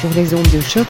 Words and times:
sur 0.00 0.10
les 0.10 0.34
ondes 0.34 0.50
de 0.52 0.60
choc. 0.60 0.86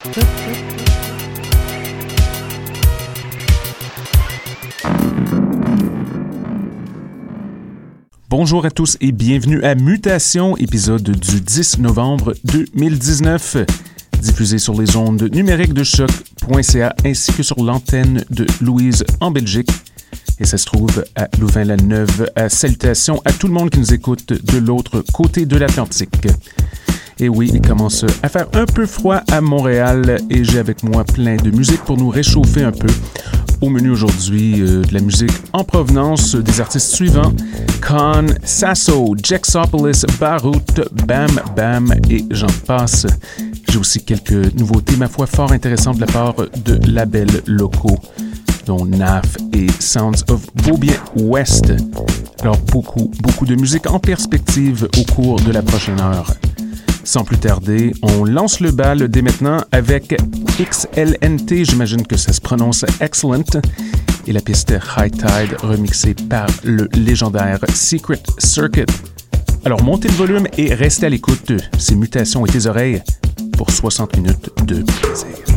Bonjour 8.29 8.65
à 8.65 8.71
tous 8.71 8.97
et 8.99 9.11
bienvenue 9.11 9.63
à 9.63 9.75
Mutation, 9.75 10.57
épisode 10.57 11.09
du 11.09 11.39
10 11.39 11.79
novembre 11.79 12.33
2019, 12.43 13.57
diffusé 14.21 14.57
sur 14.57 14.79
les 14.79 14.95
ondes 14.97 15.29
numériques 15.33 15.73
de 15.73 15.83
choc.ca 15.83 16.93
ainsi 17.05 17.31
que 17.33 17.43
sur 17.43 17.63
l'antenne 17.63 18.25
de 18.29 18.45
Louise 18.61 19.05
en 19.21 19.31
Belgique. 19.31 19.71
Et 20.39 20.45
ça 20.45 20.57
se 20.57 20.65
trouve 20.65 21.05
à 21.15 21.29
Louvain-la-Neuve. 21.39 22.29
Salutations 22.49 23.21
à 23.25 23.31
tout 23.31 23.47
le 23.47 23.53
monde 23.53 23.69
qui 23.69 23.79
nous 23.79 23.93
écoute 23.93 24.33
de 24.33 24.57
l'autre 24.57 25.03
côté 25.13 25.45
de 25.45 25.57
l'Atlantique. 25.57 26.27
Et 27.19 27.29
oui, 27.29 27.49
il 27.53 27.61
commence 27.61 28.05
à 28.21 28.29
faire 28.29 28.47
un 28.53 28.65
peu 28.65 28.85
froid 28.85 29.21
à 29.31 29.41
Montréal 29.41 30.19
et 30.29 30.43
j'ai 30.43 30.59
avec 30.59 30.83
moi 30.83 31.03
plein 31.03 31.35
de 31.35 31.49
musique 31.49 31.83
pour 31.83 31.97
nous 31.97 32.09
réchauffer 32.09 32.63
un 32.63 32.71
peu. 32.71 32.87
Au 33.59 33.69
menu 33.69 33.89
aujourd'hui, 33.89 34.61
euh, 34.61 34.83
de 34.83 34.93
la 34.93 34.99
musique 34.99 35.31
en 35.51 35.63
provenance 35.63 36.35
des 36.35 36.61
artistes 36.61 36.93
suivants 36.93 37.33
Khan, 37.81 38.27
Sasso, 38.43 39.15
Jexopolis, 39.23 40.05
Barut, 40.19 40.81
Bam 41.07 41.31
Bam 41.55 41.91
et 42.09 42.23
j'en 42.29 42.45
passe. 42.67 43.07
J'ai 43.67 43.79
aussi 43.79 44.03
quelques 44.03 44.53
nouveautés, 44.53 44.95
ma 44.95 45.07
foi, 45.07 45.25
fort 45.25 45.51
intéressantes 45.51 45.95
de 45.95 46.01
la 46.01 46.07
part 46.07 46.35
de 46.35 46.79
labels 46.87 47.41
locaux 47.47 47.97
dont 48.67 48.85
NAF 48.85 49.37
et 49.53 49.67
Sounds 49.79 50.23
of 50.29 50.41
Beaubien 50.53 50.97
West. 51.15 51.73
Alors 52.41 52.57
beaucoup, 52.71 53.09
beaucoup 53.21 53.45
de 53.45 53.55
musique 53.55 53.89
en 53.89 53.99
perspective 53.99 54.87
au 54.99 55.13
cours 55.13 55.39
de 55.41 55.51
la 55.51 55.63
prochaine 55.63 55.99
heure. 55.99 56.31
Sans 57.07 57.23
plus 57.23 57.37
tarder, 57.37 57.93
on 58.01 58.25
lance 58.25 58.59
le 58.59 58.71
bal 58.71 59.07
dès 59.07 59.21
maintenant 59.21 59.63
avec 59.71 60.13
XLNT, 60.59 61.63
j'imagine 61.63 62.05
que 62.05 62.17
ça 62.17 62.33
se 62.33 62.41
prononce 62.41 62.83
Excellent, 62.99 63.45
et 64.27 64.33
la 64.33 64.41
piste 64.41 64.73
High 64.97 65.13
Tide 65.13 65.55
remixée 65.63 66.15
par 66.15 66.47
le 66.65 66.89
légendaire 66.95 67.59
Secret 67.73 68.21
Circuit. 68.39 68.83
Alors 69.63 69.81
montez 69.83 70.09
le 70.09 70.15
volume 70.15 70.47
et 70.57 70.73
restez 70.73 71.05
à 71.05 71.09
l'écoute. 71.09 71.53
Ces 71.79 71.95
mutations 71.95 72.45
et 72.45 72.49
tes 72.49 72.65
oreilles 72.65 73.01
pour 73.57 73.71
60 73.71 74.17
minutes 74.17 74.49
de 74.65 74.83
plaisir. 74.83 75.56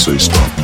say 0.00 0.16
stop. 0.16 0.59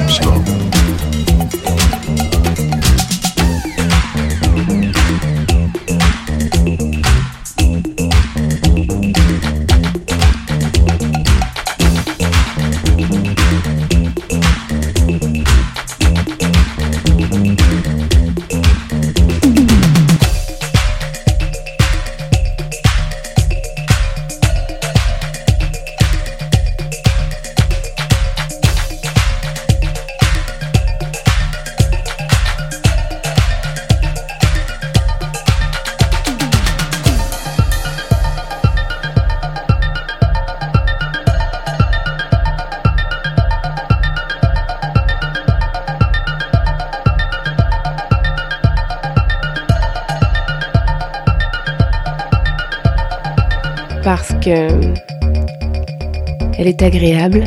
Agréable 56.86 57.42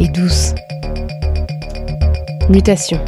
et 0.00 0.08
douce. 0.08 0.52
Mutation. 2.48 2.98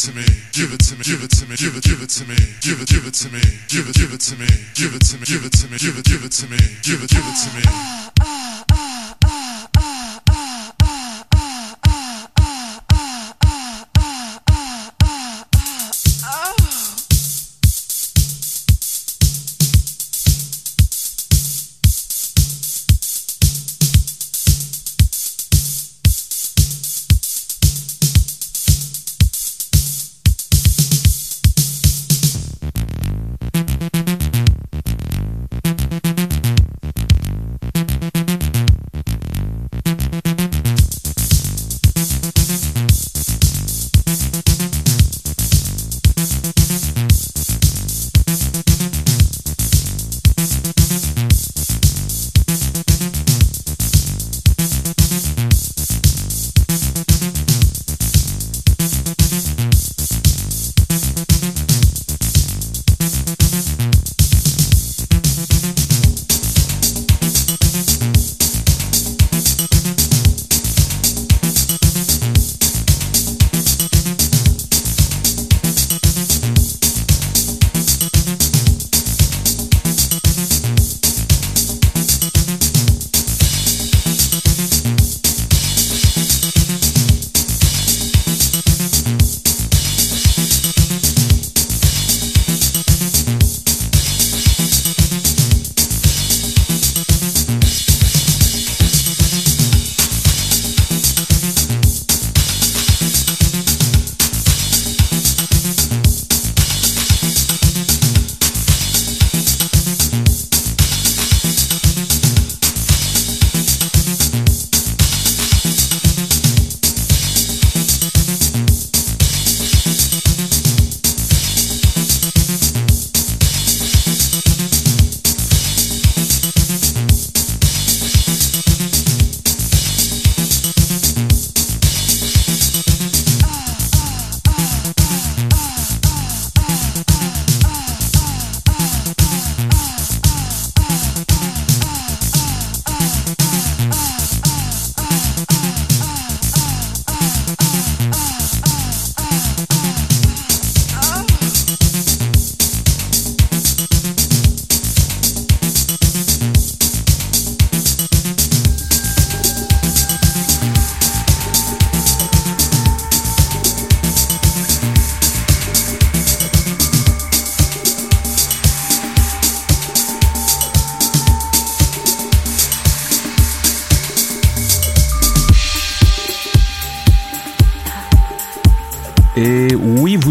to 0.00 0.14
me, 0.14 0.24
give 0.52 0.72
it 0.72 0.80
to 0.80 0.96
me, 0.96 1.02
give 1.04 1.22
it 1.22 1.30
to 1.30 1.46
me, 1.46 1.56
give 1.56 1.76
it, 1.76 1.84
give 1.84 2.00
it 2.00 2.08
to 2.08 2.24
me, 2.24 2.34
give 2.62 2.80
it, 2.80 2.88
give 2.88 3.06
it 3.06 3.12
to 3.12 3.28
me, 3.28 3.40
give 3.68 3.86
it, 3.86 3.94
give 3.94 4.14
it 4.14 4.20
to 4.20 4.36
me, 4.36 4.46
give 4.74 4.94
it 4.94 5.02
to 5.04 5.18
me, 5.18 5.24
give 5.26 5.44
it 5.44 5.52
to 5.52 5.68
me, 5.68 5.76
give 5.76 5.98
it, 5.98 6.04
give 6.06 6.24
it 6.24 6.32
to 6.32 6.46
me, 6.48 6.56
give 6.82 7.02
it, 7.04 7.10
give 7.10 7.26
it 7.26 7.36
to 7.36 7.56
me. 7.56 8.09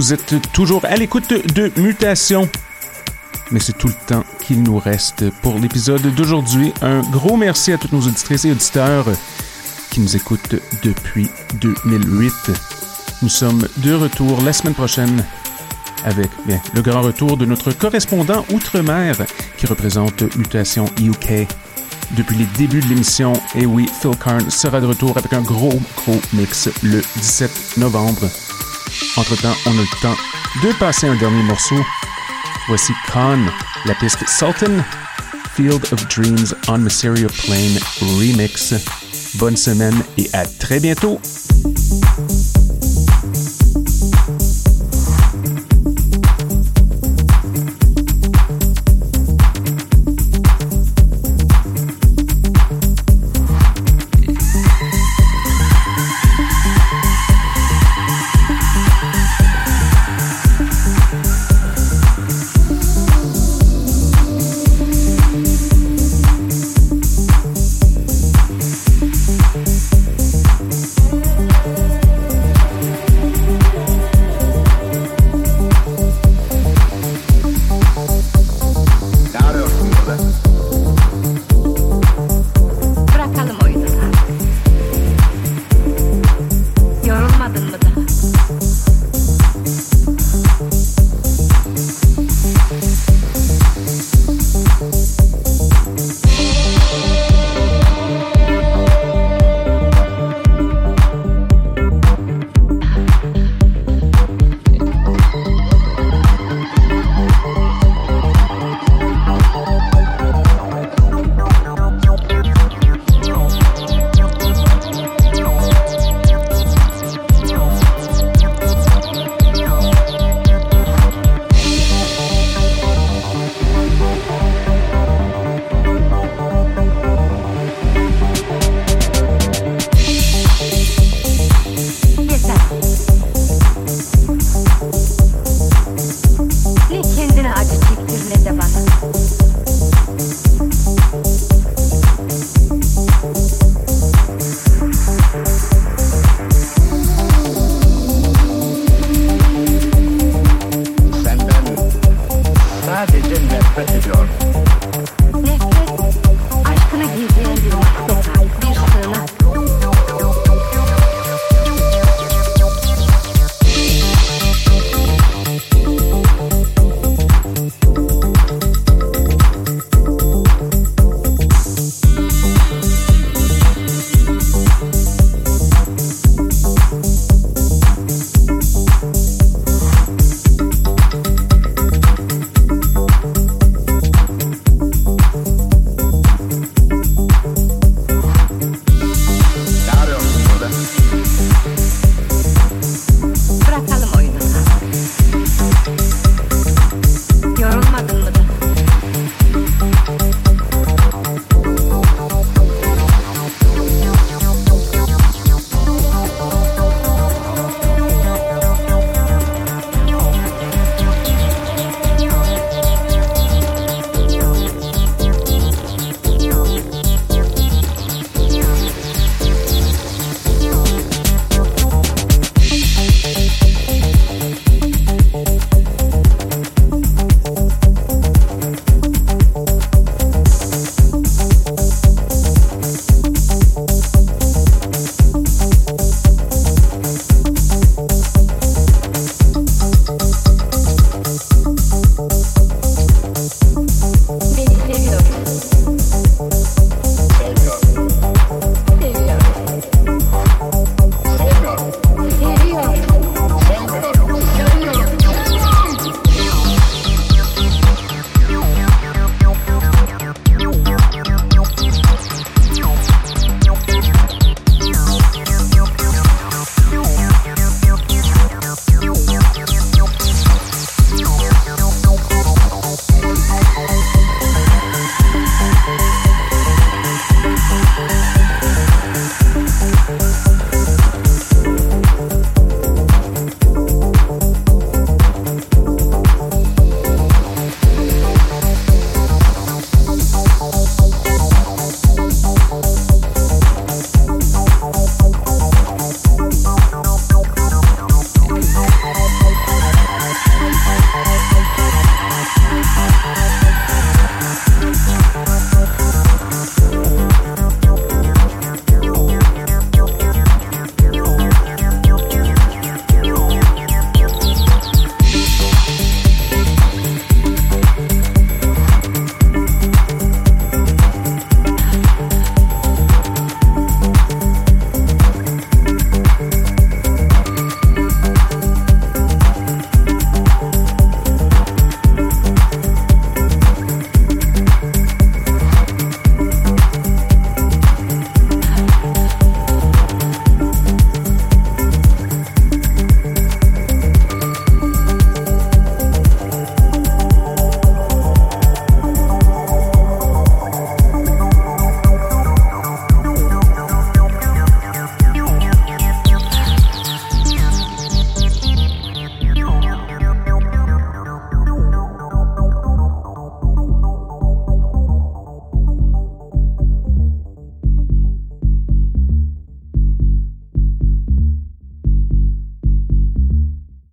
Vous 0.10 0.16
êtes 0.16 0.52
toujours 0.54 0.84
à 0.86 0.96
l'écoute 0.96 1.32
de 1.54 1.72
Mutation. 1.80 2.50
Mais 3.52 3.60
c'est 3.60 3.78
tout 3.78 3.90
le 3.90 3.94
temps 4.08 4.24
qu'il 4.42 4.64
nous 4.64 4.80
reste 4.80 5.30
pour 5.44 5.60
l'épisode 5.60 6.02
d'aujourd'hui. 6.16 6.74
Un 6.82 7.02
gros 7.12 7.38
merci 7.38 7.74
à 7.74 7.78
toutes 7.78 7.92
nos 7.92 8.02
auditrices 8.02 8.44
et 8.46 8.52
auditeurs 8.52 9.06
qui 9.92 10.00
nous 10.00 10.16
écoutent 10.16 10.56
depuis 10.82 11.30
2008. 11.62 12.34
Nous 13.22 13.30
sommes 13.30 13.68
de 13.78 13.94
retour 13.94 14.42
la 14.42 14.52
semaine 14.52 14.74
prochaine 14.74 15.24
avec 16.04 16.32
le 16.74 16.82
grand 16.82 17.04
retour 17.04 17.38
de 17.38 17.46
notre 17.46 17.72
correspondant 17.72 18.44
outre-mer 18.52 19.16
qui 19.58 19.68
représente 19.68 20.24
Mutation 20.38 20.86
UK. 21.00 21.48
Depuis 22.18 22.36
les 22.36 22.48
débuts 22.58 22.82
de 22.82 22.88
l'émission, 22.88 23.34
et 23.54 23.68
oui, 23.68 23.88
Phil 24.02 24.18
Karn 24.18 24.50
sera 24.50 24.82
de 24.82 24.88
retour 24.88 25.20
avec 25.20 25.34
un 25.34 25.42
gros, 25.42 25.80
gros 25.98 26.20
mix 26.34 26.68
le 26.82 27.00
17 27.18 27.78
novembre. 27.78 28.28
Entre-temps, 29.18 29.56
on 29.66 29.72
a 29.78 29.82
le 29.82 30.02
temps 30.02 30.18
de 30.64 30.72
passer 30.74 31.08
un 31.08 31.16
dernier 31.16 31.44
morceau. 31.44 31.80
Voici 32.68 32.94
Khan, 33.12 33.40
la 33.86 33.96
piste 33.96 34.28
Sultan, 34.28 34.84
Field 35.56 35.86
of 35.92 36.08
Dreams 36.08 36.54
on 36.68 36.80
Mysterio 36.80 37.28
Plain 37.46 37.78
Remix. 38.02 38.74
Bonne 39.36 39.58
semaine 39.58 40.04
et 40.18 40.30
à 40.34 40.46
très 40.46 40.80
bientôt! 40.80 41.20